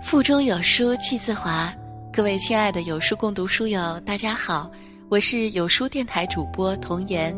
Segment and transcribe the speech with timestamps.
[0.00, 1.72] 腹中有书气自华，
[2.10, 4.70] 各位亲爱的有书共读书友，大家好，
[5.10, 7.36] 我是有书电台主播童言。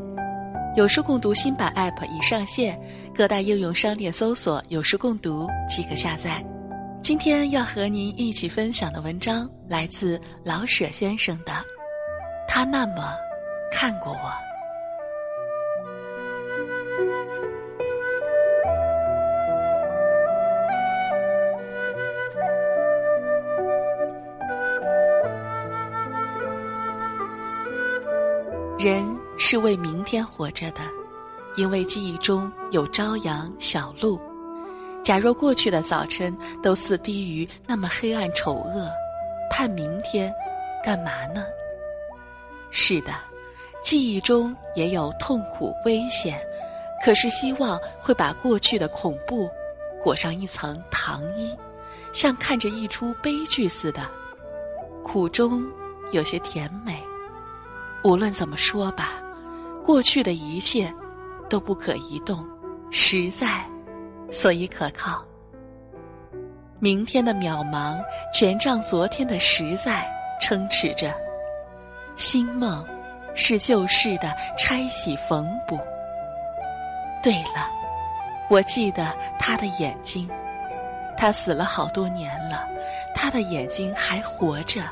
[0.76, 2.80] 有书共读新版 App 已上线，
[3.14, 6.42] 各大应用商店搜索“有书共读”即可下载。
[7.02, 11.52] 今天要和您一起分享的文章来自老舍先生的
[12.48, 13.12] 《他那么
[13.72, 14.18] 看过我》。
[28.82, 30.80] 人是为明天活着的，
[31.56, 34.20] 因为记忆中有朝阳、小路。
[35.04, 38.90] 假若过去的早晨都似低于那么黑暗丑恶，
[39.48, 40.34] 盼明天，
[40.84, 41.44] 干嘛呢？
[42.72, 43.12] 是的，
[43.84, 46.44] 记忆中也有痛苦、危险，
[47.04, 49.48] 可是希望会把过去的恐怖
[50.02, 51.56] 裹上一层糖衣，
[52.12, 54.00] 像看着一出悲剧似的，
[55.04, 55.64] 苦中
[56.10, 57.00] 有些甜美。
[58.04, 59.12] 无论怎么说吧，
[59.84, 60.92] 过去的一切
[61.48, 62.44] 都不可移动，
[62.90, 63.64] 实在，
[64.30, 65.24] 所以可靠。
[66.80, 68.02] 明天的渺茫
[68.34, 70.04] 全仗昨天的实在
[70.40, 71.14] 撑持着。
[72.16, 72.84] 新梦
[73.34, 75.78] 是旧事的拆洗缝补。
[77.22, 77.70] 对了，
[78.50, 80.28] 我记得他的眼睛，
[81.16, 82.66] 他死了好多年了，
[83.14, 84.82] 他的眼睛还活着，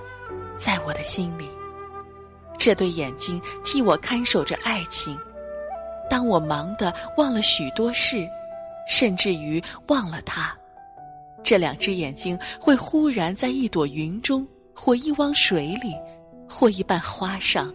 [0.57, 1.51] 在我的心里。
[2.61, 5.19] 这对眼睛替我看守着爱情，
[6.11, 8.29] 当我忙得忘了许多事，
[8.87, 10.55] 甚至于忘了他，
[11.43, 15.97] 这两只眼睛会忽然在一朵云中，或一汪水里，
[16.47, 17.73] 或一瓣花上，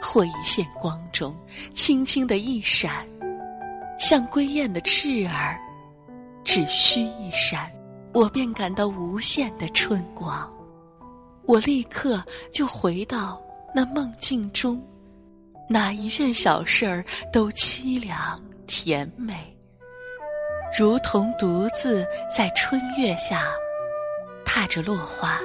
[0.00, 1.34] 或一线光中，
[1.72, 3.04] 轻轻的一闪，
[3.98, 5.58] 像归雁的翅儿，
[6.44, 7.68] 只需一闪，
[8.12, 10.48] 我便感到无限的春光，
[11.46, 12.22] 我立刻
[12.52, 13.42] 就回到。
[13.76, 14.80] 那梦境中，
[15.68, 19.34] 哪一件小事儿都凄凉甜美，
[20.78, 23.42] 如同独自在春月下
[24.44, 25.40] 踏着落花。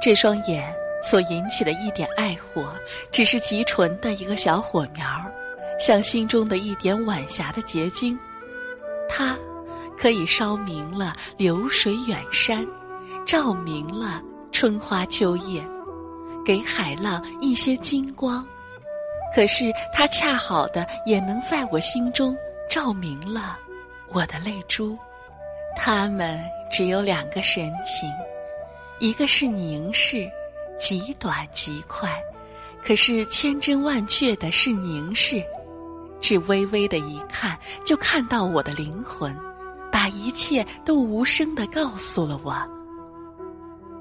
[0.00, 2.72] 这双眼所引起的一点爱火，
[3.12, 5.06] 只是极纯的一个小火苗
[5.78, 8.18] 像心中的一点晚霞的结晶，
[9.10, 9.36] 它
[9.98, 12.66] 可以烧明了流水远山，
[13.26, 15.62] 照明了春花秋叶。
[16.48, 18.42] 给海浪一些金光，
[19.36, 22.34] 可是它恰好的也能在我心中
[22.70, 23.58] 照明了
[24.14, 24.96] 我的泪珠。
[25.76, 28.10] 它们只有两个神情，
[28.98, 30.26] 一个是凝视，
[30.78, 32.08] 极短极快；
[32.82, 35.44] 可是千真万确的是凝视，
[36.18, 39.36] 只微微的一看就看到我的灵魂，
[39.92, 42.56] 把一切都无声的告诉了我。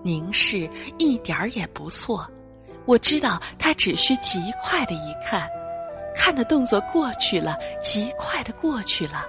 [0.01, 2.25] 凝视一点儿也不错。
[2.87, 5.47] 我知道他只需极快的一看，
[6.15, 9.25] 看的动作过去了，极快的过去了。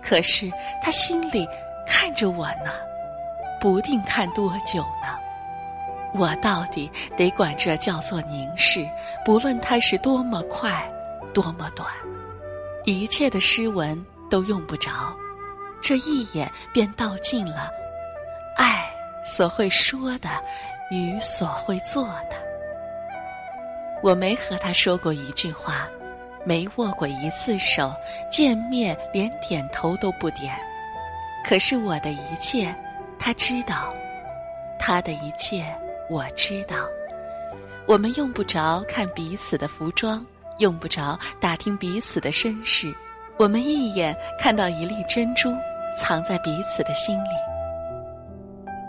[0.00, 0.50] 可是
[0.82, 1.46] 他心里
[1.86, 2.70] 看着我呢，
[3.60, 5.18] 不定看多久呢。
[6.16, 8.86] 我到底得管这叫做凝视，
[9.24, 10.88] 不论它是多么快，
[11.32, 11.88] 多么短，
[12.84, 14.00] 一切的诗文
[14.30, 14.92] 都用不着，
[15.82, 17.68] 这一眼便道尽了
[18.56, 18.88] 爱
[19.26, 20.28] 所会说的
[20.92, 22.43] 与所会做的。
[24.04, 25.88] 我没和他说过一句话，
[26.44, 27.90] 没握过一次手，
[28.30, 30.54] 见面连点头都不点。
[31.42, 32.76] 可是我的一切，
[33.18, 33.94] 他知道；
[34.78, 35.64] 他的一切，
[36.10, 36.76] 我知道。
[37.86, 40.22] 我们用不着看彼此的服装，
[40.58, 42.94] 用不着打听彼此的身世，
[43.38, 45.50] 我们一眼看到一粒珍珠
[45.96, 47.30] 藏在彼此的心里。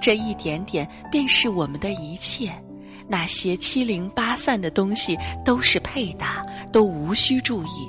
[0.02, 2.52] 这一点点，便是我们的一切。
[3.08, 7.88] 那些七零八散的东西都是配搭，都无需注意。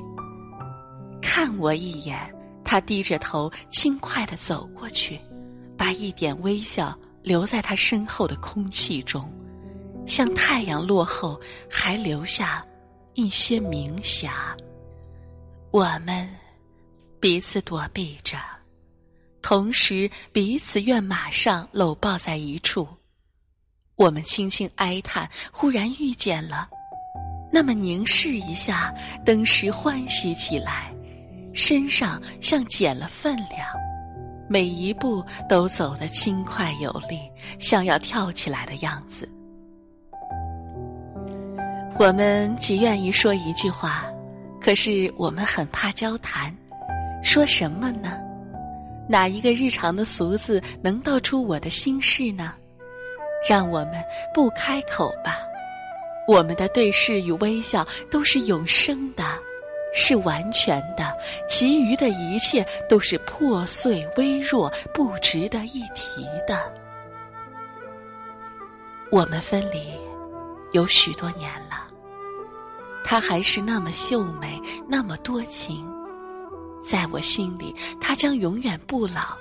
[1.23, 2.19] 看我一眼，
[2.65, 5.21] 他低着头，轻快地走过去，
[5.77, 9.31] 把一点微笑留在他身后的空气中，
[10.07, 11.41] 像太阳落后
[11.71, 12.65] 还留下
[13.15, 14.57] 一些明霞。
[15.71, 16.29] 我们
[17.19, 18.39] 彼此躲避着，
[19.43, 22.87] 同时彼此愿马上搂抱在一处。
[23.97, 26.69] 我们轻轻哀叹，忽然遇见了，
[27.51, 28.95] 那么凝视一下，
[29.25, 30.93] 登时欢喜起来，
[31.55, 33.67] 身上像减了分量，
[34.49, 37.19] 每一步都走得轻快有力，
[37.59, 39.27] 像要跳起来的样子。
[41.99, 44.05] 我们极愿意说一句话，
[44.61, 46.55] 可是我们很怕交谈，
[47.23, 48.21] 说什么呢？
[49.09, 52.53] 哪一个日常的俗字能道出我的心事呢？
[53.49, 54.05] 让我们
[54.35, 55.41] 不开口吧。
[56.27, 59.23] 我们的对视与微笑都是永生的，
[59.95, 61.17] 是完全的，
[61.49, 66.61] 其余的一切都是破碎、微弱、不值得一提的。
[69.13, 69.93] 我们分离
[70.73, 71.87] 有许多年了，
[73.05, 75.87] 他还是那么秀美，那么多情。
[76.85, 79.37] 在我心里，他将永远不老，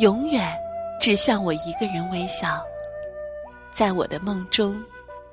[0.00, 0.52] 永远
[1.00, 2.62] 只向我一个人微笑。
[3.80, 4.78] 在我的梦中，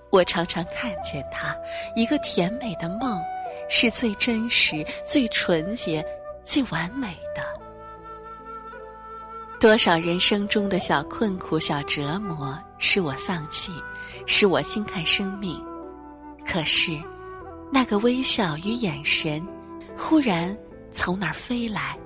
[0.10, 1.54] 我常常看见他，
[1.98, 3.22] 一个甜美的梦，
[3.68, 6.02] 是最真实、最纯洁、
[6.46, 7.44] 最完美的。
[9.60, 13.74] 多少人生中的小困苦、小折磨，使我丧气，
[14.26, 15.62] 使我轻看生命。
[16.46, 16.98] 可是，
[17.70, 19.46] 那个微笑与眼神，
[19.98, 20.58] 忽然。
[20.94, 22.00] 从哪儿飞来？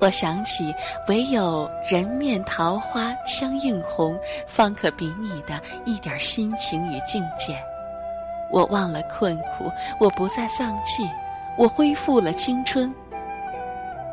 [0.00, 0.72] 我想起，
[1.08, 7.60] 唯有人面桃花相映红，方可比拟的一点心情与境界。
[8.50, 11.02] 我忘了困苦，我不再丧气，
[11.56, 12.94] 我恢复了青春。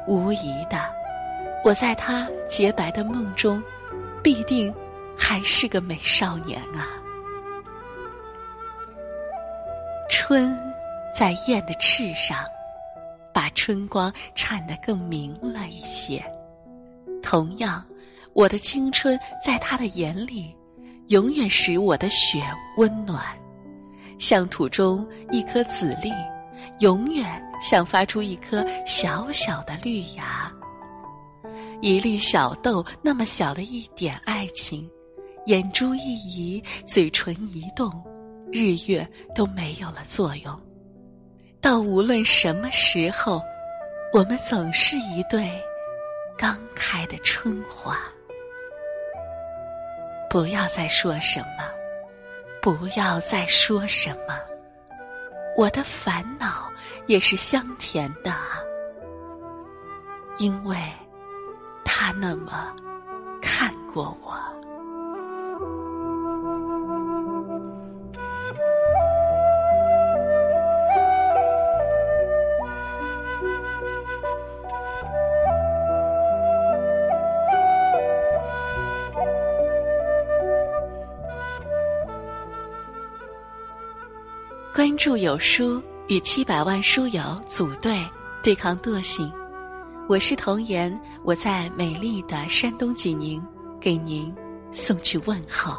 [0.07, 0.77] 无疑的，
[1.63, 3.61] 我在他洁白的梦中，
[4.23, 4.73] 必定
[5.17, 6.89] 还是个美少年啊！
[10.09, 10.57] 春，
[11.13, 12.37] 在燕的翅上。
[13.45, 16.19] 把春光颤得更明了一些。
[17.21, 17.85] 同样，
[18.33, 20.55] 我的青春在他的眼里，
[21.09, 22.41] 永远使我的血
[22.77, 23.23] 温暖，
[24.17, 26.11] 像土中一颗籽粒，
[26.79, 30.51] 永远想发出一颗小小的绿芽。
[31.81, 34.89] 一粒小豆那么小的一点爱情，
[35.45, 37.91] 眼珠一移，嘴唇一动，
[38.51, 40.59] 日月都没有了作用。
[41.65, 43.41] 到无论什么时候，
[44.13, 45.49] 我们总是一对
[46.37, 47.97] 刚开的春花。
[50.29, 51.63] 不要再说什么，
[52.61, 54.39] 不要再说什么，
[55.57, 56.71] 我的烦恼
[57.07, 58.31] 也是香甜的，
[60.37, 60.77] 因为
[61.83, 62.71] 他那么
[63.41, 64.54] 看过我。
[84.75, 87.97] 关注有书，与七百万书友组队
[88.43, 89.31] 对抗惰性。
[90.09, 93.41] 我是童言，我在美丽的山东济宁，
[93.79, 94.35] 给您
[94.73, 95.77] 送去问候。